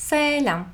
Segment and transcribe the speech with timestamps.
[0.00, 0.66] Selam.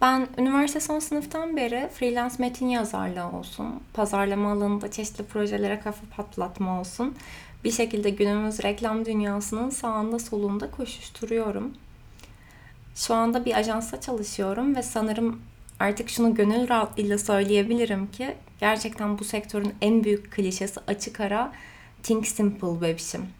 [0.00, 6.80] Ben üniversite son sınıftan beri freelance metin yazarlığı olsun, pazarlama alanında çeşitli projelere kafa patlatma
[6.80, 7.16] olsun,
[7.64, 11.74] bir şekilde günümüz reklam dünyasının sağında solunda koşuşturuyorum.
[12.94, 15.42] Şu anda bir ajansta çalışıyorum ve sanırım
[15.80, 21.52] artık şunu gönül rahatlığıyla söyleyebilirim ki gerçekten bu sektörün en büyük klişesi açık ara
[22.02, 23.37] think simple bebişim.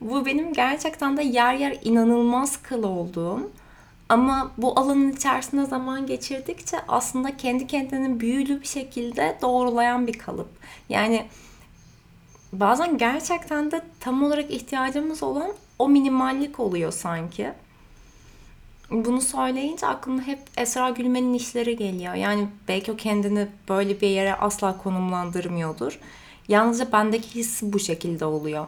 [0.00, 3.50] Bu benim gerçekten de yer yer inanılmaz kıl olduğum
[4.08, 10.48] ama bu alanın içerisinde zaman geçirdikçe aslında kendi kendini büyülü bir şekilde doğrulayan bir kalıp.
[10.88, 11.26] Yani
[12.52, 17.52] bazen gerçekten de tam olarak ihtiyacımız olan o minimallik oluyor sanki.
[18.90, 22.14] Bunu söyleyince aklıma hep Esra Gülmen'in işleri geliyor.
[22.14, 26.00] Yani belki o kendini böyle bir yere asla konumlandırmıyordur.
[26.48, 28.66] Yalnızca bendeki his bu şekilde oluyor.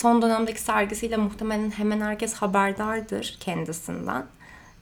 [0.00, 4.26] Son dönemdeki sergisiyle muhtemelen hemen herkes haberdardır kendisinden.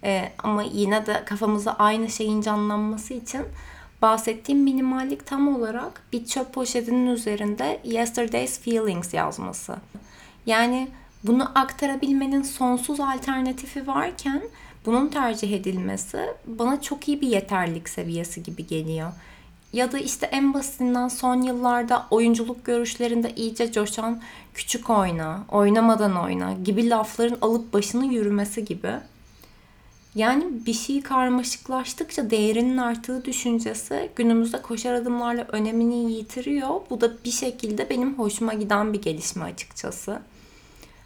[0.05, 3.43] Ee, ama yine de kafamızda aynı şeyin canlanması için
[4.03, 9.77] bahsettiğim minimallik tam olarak bir çöp poşetinin üzerinde Yesterday's Feelings yazması.
[10.47, 10.89] Yani
[11.25, 14.43] bunu aktarabilmenin sonsuz alternatifi varken
[14.87, 19.13] bunun tercih edilmesi bana çok iyi bir yeterlik seviyesi gibi geliyor.
[19.73, 24.23] Ya da işte en basitinden son yıllarda oyunculuk görüşlerinde iyice coşan
[24.55, 28.93] küçük oyna, oynamadan oyna gibi lafların alıp başını yürümesi gibi.
[30.15, 36.81] Yani bir şey karmaşıklaştıkça değerinin arttığı düşüncesi günümüzde koşar adımlarla önemini yitiriyor.
[36.91, 40.23] Bu da bir şekilde benim hoşuma giden bir gelişme açıkçası.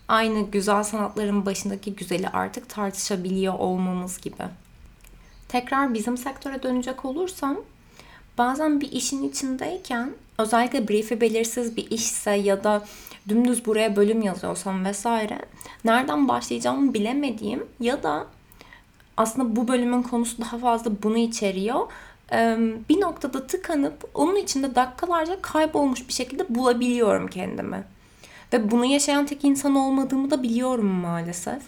[0.09, 4.45] Aynı güzel sanatların başındaki güzeli artık tartışabiliyor olmamız gibi.
[5.49, 7.57] Tekrar bizim sektöre dönecek olursam
[8.39, 12.85] bazen bir işin içindeyken özellikle brief'i belirsiz bir işse ya da
[13.29, 15.39] dümdüz buraya bölüm yazıyorsam vesaire
[15.85, 18.27] nereden başlayacağımı bilemediğim ya da
[19.17, 21.93] aslında bu bölümün konusu daha fazla bunu içeriyor.
[22.89, 27.85] Bir noktada tıkanıp onun içinde dakikalarca kaybolmuş bir şekilde bulabiliyorum kendimi.
[28.53, 31.63] Ve bunu yaşayan tek insan olmadığımı da biliyorum maalesef.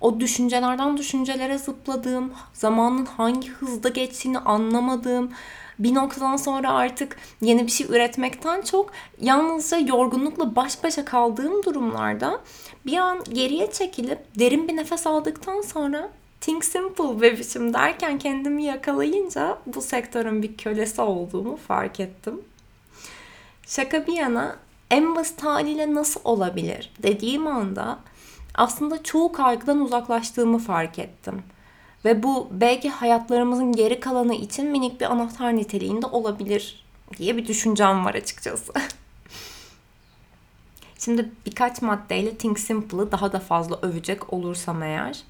[0.00, 5.30] O düşüncelerden düşüncelere zıpladığım, zamanın hangi hızda geçtiğini anlamadığım,
[5.80, 12.40] bir noktadan sonra artık yeni bir şey üretmekten çok yalnızca yorgunlukla baş başa kaldığım durumlarda
[12.86, 19.58] bir an geriye çekilip derin bir nefes aldıktan sonra Think Simple bebişim derken kendimi yakalayınca
[19.66, 22.40] bu sektörün bir kölesi olduğumu fark ettim.
[23.66, 24.56] Şaka bir yana
[24.90, 27.98] en basit haliyle nasıl olabilir dediğim anda
[28.54, 31.42] aslında çoğu kaygıdan uzaklaştığımı fark ettim.
[32.04, 36.84] Ve bu belki hayatlarımızın geri kalanı için minik bir anahtar niteliğinde olabilir
[37.16, 38.72] diye bir düşüncem var açıkçası.
[40.98, 45.22] Şimdi birkaç maddeyle Think Simple'ı daha da fazla övecek olursam eğer.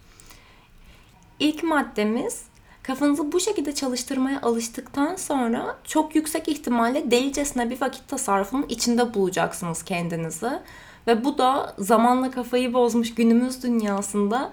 [1.38, 2.44] İlk maddemiz
[2.82, 9.82] kafanızı bu şekilde çalıştırmaya alıştıktan sonra çok yüksek ihtimalle delicesine bir vakit tasarrufunun içinde bulacaksınız
[9.82, 10.50] kendinizi.
[11.06, 14.52] Ve bu da zamanla kafayı bozmuş günümüz dünyasında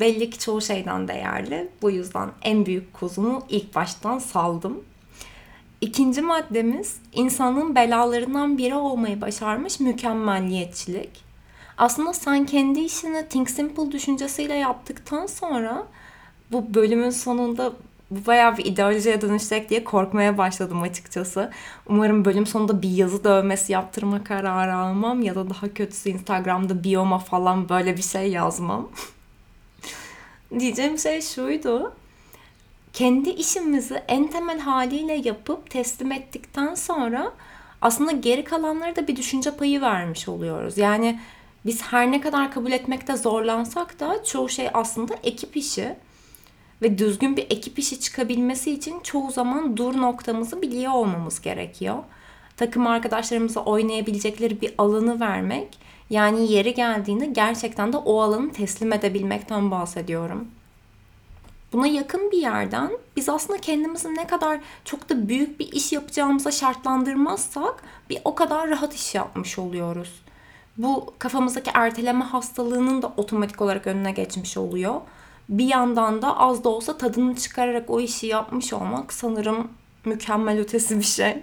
[0.00, 1.68] belli ki çoğu şeyden değerli.
[1.82, 4.84] Bu yüzden en büyük kozumu ilk baştan saldım.
[5.80, 11.10] İkinci maddemiz insanlığın belalarından biri olmayı başarmış mükemmelliyetçilik.
[11.78, 15.86] Aslında sen kendi işini Think Simple düşüncesiyle yaptıktan sonra
[16.52, 17.72] bu bölümün sonunda
[18.10, 21.50] bu bayağı bir ideolojiye dönüşecek diye korkmaya başladım açıkçası.
[21.86, 27.18] Umarım bölüm sonunda bir yazı dövmesi yaptırma kararı almam ya da daha kötüsü Instagram'da biyoma
[27.18, 28.88] falan böyle bir şey yazmam.
[30.58, 31.92] Diyeceğim şey şuydu.
[32.92, 37.32] Kendi işimizi en temel haliyle yapıp teslim ettikten sonra
[37.82, 40.78] aslında geri kalanlara da bir düşünce payı vermiş oluyoruz.
[40.78, 41.20] Yani
[41.66, 45.96] biz her ne kadar kabul etmekte zorlansak da çoğu şey aslında ekip işi
[46.82, 51.98] ve düzgün bir ekip işi çıkabilmesi için çoğu zaman dur noktamızı biliyor olmamız gerekiyor.
[52.56, 55.78] Takım arkadaşlarımıza oynayabilecekleri bir alanı vermek,
[56.10, 60.48] yani yeri geldiğinde gerçekten de o alanı teslim edebilmekten bahsediyorum.
[61.72, 66.50] Buna yakın bir yerden biz aslında kendimizi ne kadar çok da büyük bir iş yapacağımıza
[66.50, 70.22] şartlandırmazsak bir o kadar rahat iş yapmış oluyoruz.
[70.78, 75.00] Bu kafamızdaki erteleme hastalığının da otomatik olarak önüne geçmiş oluyor
[75.50, 79.68] bir yandan da az da olsa tadını çıkararak o işi yapmış olmak sanırım
[80.04, 81.42] mükemmel ötesi bir şey.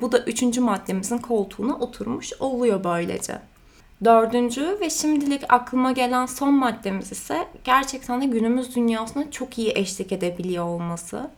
[0.00, 3.38] Bu da üçüncü maddemizin koltuğuna oturmuş oluyor böylece.
[4.04, 10.12] Dördüncü ve şimdilik aklıma gelen son maddemiz ise gerçekten de günümüz dünyasına çok iyi eşlik
[10.12, 11.30] edebiliyor olması.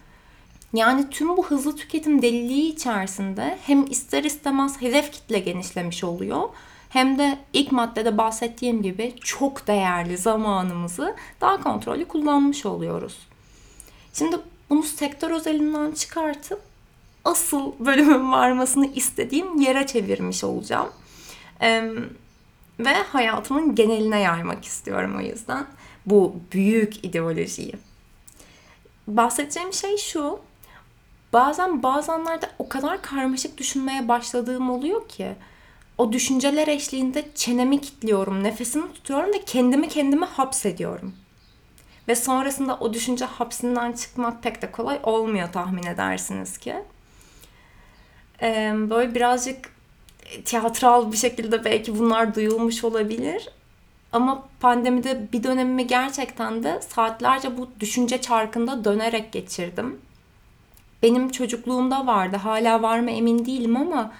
[0.72, 6.48] Yani tüm bu hızlı tüketim deliliği içerisinde hem ister istemez hedef kitle genişlemiş oluyor
[6.88, 13.18] hem de ilk maddede bahsettiğim gibi çok değerli zamanımızı daha kontrollü kullanmış oluyoruz.
[14.12, 14.36] Şimdi
[14.70, 16.62] bunu sektör özelinden çıkartıp
[17.24, 20.88] asıl bölümün varmasını istediğim yere çevirmiş olacağım.
[22.84, 25.66] Ve hayatımın geneline yaymak istiyorum o yüzden
[26.06, 27.74] bu büyük ideolojiyi.
[29.06, 30.40] Bahsedeceğim şey şu.
[31.32, 35.34] Bazen bazenlerde o kadar karmaşık düşünmeye başladığım oluyor ki
[35.98, 41.14] o düşünceler eşliğinde çenemi kilitliyorum, nefesimi tutuyorum ve kendimi kendime hapsediyorum.
[42.08, 46.76] Ve sonrasında o düşünce hapsinden çıkmak pek de kolay olmuyor tahmin edersiniz ki.
[48.42, 49.79] Ee, böyle birazcık
[50.44, 53.48] tiyatral bir şekilde belki bunlar duyulmuş olabilir.
[54.12, 59.98] Ama pandemide bir dönemimi gerçekten de saatlerce bu düşünce çarkında dönerek geçirdim.
[61.02, 62.36] Benim çocukluğumda vardı.
[62.36, 64.12] Hala var mı emin değilim ama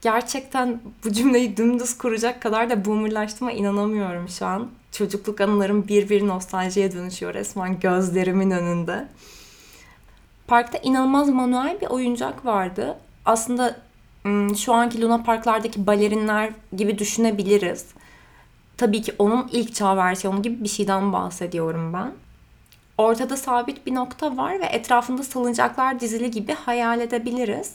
[0.00, 4.68] gerçekten bu cümleyi dümdüz kuracak kadar da boomerlaştığıma inanamıyorum şu an.
[4.92, 9.08] Çocukluk anılarım bir bir nostaljiye dönüşüyor resmen gözlerimin önünde.
[10.46, 12.98] Parkta inanılmaz manuel bir oyuncak vardı.
[13.24, 13.76] Aslında
[14.56, 17.86] şu anki Luna Parklardaki balerinler gibi düşünebiliriz.
[18.76, 22.12] Tabii ki onun ilk çağ versiyonu gibi bir şeyden bahsediyorum ben.
[22.98, 27.74] Ortada sabit bir nokta var ve etrafında salıncaklar dizili gibi hayal edebiliriz.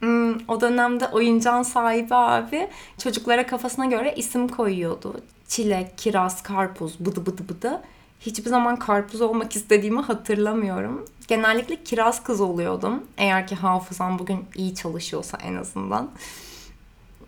[0.00, 2.68] Hmm, o dönemde oyuncağın sahibi abi
[2.98, 5.20] çocuklara kafasına göre isim koyuyordu.
[5.48, 7.82] Çilek, kiraz, karpuz, bıdı bıdı bıdı.
[8.26, 11.04] Hiçbir zaman karpuz olmak istediğimi hatırlamıyorum.
[11.28, 13.04] Genellikle kiraz kız oluyordum.
[13.18, 16.10] Eğer ki hafızam bugün iyi çalışıyorsa en azından.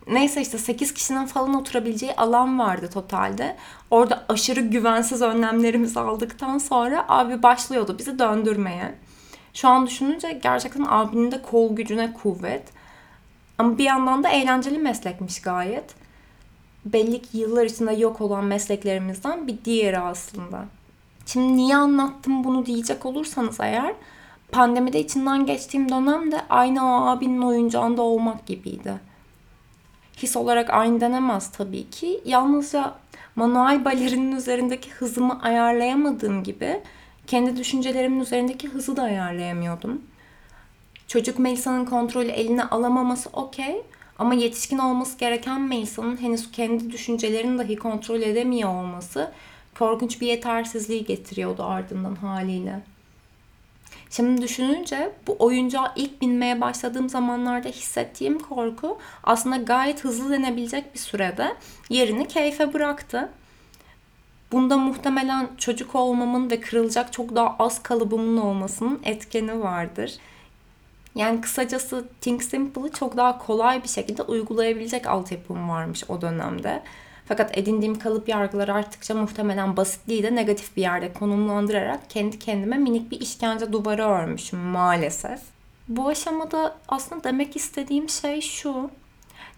[0.06, 3.56] Neyse işte 8 kişinin falan oturabileceği alan vardı totalde.
[3.91, 8.94] Orada aşırı güvensiz önlemlerimizi aldıktan sonra abi başlıyordu bizi döndürmeye.
[9.55, 12.69] Şu an düşününce gerçekten abinin de kol gücüne kuvvet.
[13.58, 15.94] Ama bir yandan da eğlenceli meslekmiş gayet.
[16.85, 20.64] Belli ki yıllar içinde yok olan mesleklerimizden bir diğeri aslında.
[21.26, 23.94] Şimdi niye anlattım bunu diyecek olursanız eğer
[24.53, 29.00] pandemide içinden geçtiğim dönem de aynı o abinin oyuncağında olmak gibiydi.
[30.17, 32.21] His olarak aynı denemez tabii ki.
[32.25, 32.94] Yalnızca
[33.37, 36.81] manuel balerinin üzerindeki hızımı ayarlayamadığım gibi
[37.26, 40.03] kendi düşüncelerimin üzerindeki hızı da ayarlayamıyordum.
[41.09, 43.82] Çocuk Melisa'nın kontrolü eline alamaması okey
[44.19, 49.32] ama yetişkin olması gereken Melisa'nın henüz kendi düşüncelerini dahi kontrol edemiyor olması
[49.79, 52.81] korkunç bir yetersizliği getiriyordu ardından haliyle.
[54.11, 60.99] Şimdi düşününce bu oyuncağa ilk binmeye başladığım zamanlarda hissettiğim korku aslında gayet hızlı denebilecek bir
[60.99, 61.56] sürede
[61.88, 63.31] yerini keyfe bıraktı.
[64.53, 70.19] Bunda muhtemelen çocuk olmamın ve kırılacak çok daha az kalıbımın olmasının etkeni vardır.
[71.15, 76.82] Yani kısacası Think Simple'ı çok daha kolay bir şekilde uygulayabilecek altyapım varmış o dönemde.
[77.29, 83.11] Fakat edindiğim kalıp yargıları arttıkça muhtemelen basitliği de negatif bir yerde konumlandırarak kendi kendime minik
[83.11, 85.41] bir işkence duvarı örmüşüm maalesef.
[85.88, 88.91] Bu aşamada aslında demek istediğim şey şu.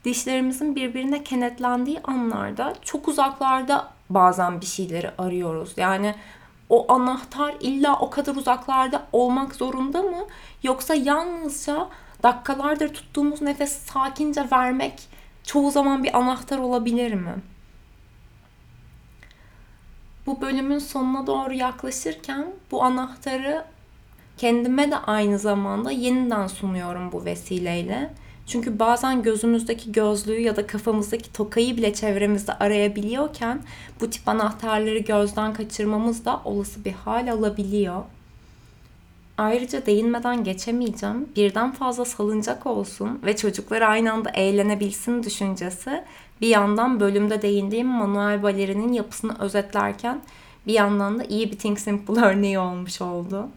[0.04, 5.72] Dişlerimizin birbirine kenetlendiği anlarda çok uzaklarda bazen bir şeyleri arıyoruz.
[5.76, 6.14] Yani
[6.68, 10.26] o anahtar illa o kadar uzaklarda olmak zorunda mı?
[10.62, 11.88] Yoksa yalnızca
[12.22, 15.08] dakikalardır tuttuğumuz nefesi sakince vermek
[15.44, 17.34] çoğu zaman bir anahtar olabilir mi?
[20.26, 23.64] Bu bölümün sonuna doğru yaklaşırken bu anahtarı
[24.36, 28.10] kendime de aynı zamanda yeniden sunuyorum bu vesileyle.
[28.46, 33.62] Çünkü bazen gözümüzdeki gözlüğü ya da kafamızdaki tokayı bile çevremizde arayabiliyorken
[34.00, 38.02] bu tip anahtarları gözden kaçırmamız da olası bir hal alabiliyor.
[39.38, 41.28] Ayrıca değinmeden geçemeyeceğim.
[41.36, 46.04] Birden fazla salıncak olsun ve çocuklar aynı anda eğlenebilsin düşüncesi
[46.40, 50.20] bir yandan bölümde değindiğim manuel balerinin yapısını özetlerken
[50.66, 53.48] bir yandan da iyi bir Think Simple örneği olmuş oldu.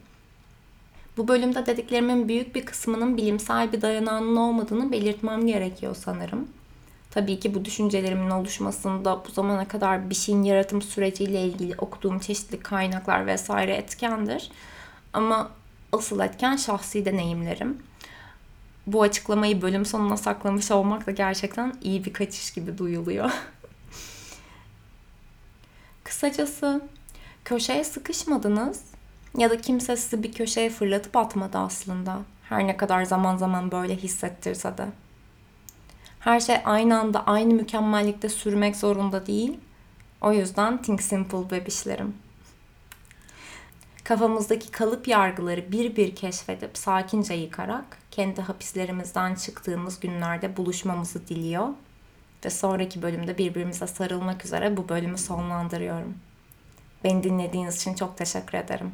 [1.16, 6.48] Bu bölümde dediklerimin büyük bir kısmının bilimsel bir dayanağının olmadığını belirtmem gerekiyor sanırım.
[7.10, 12.60] Tabii ki bu düşüncelerimin oluşmasında bu zamana kadar bir şeyin yaratım süreciyle ilgili okuduğum çeşitli
[12.60, 14.50] kaynaklar vesaire etkendir.
[15.12, 15.50] Ama
[15.92, 17.78] asıl etken şahsi deneyimlerim
[18.86, 23.30] bu açıklamayı bölüm sonuna saklamış olmak da gerçekten iyi bir kaçış gibi duyuluyor.
[26.04, 26.80] Kısacası
[27.44, 28.84] köşeye sıkışmadınız
[29.38, 32.18] ya da kimse sizi bir köşeye fırlatıp atmadı aslında.
[32.48, 34.86] Her ne kadar zaman zaman böyle hissettirse de.
[36.20, 39.58] Her şey aynı anda aynı mükemmellikte sürmek zorunda değil.
[40.20, 42.14] O yüzden think simple bebişlerim.
[44.10, 51.68] Kafamızdaki kalıp yargıları bir bir keşfedip sakince yıkarak kendi hapislerimizden çıktığımız günlerde buluşmamızı diliyor.
[52.44, 56.14] ve sonraki bölümde birbirimize sarılmak üzere bu bölümü sonlandırıyorum.
[57.04, 58.92] Beni dinlediğiniz için çok teşekkür ederim.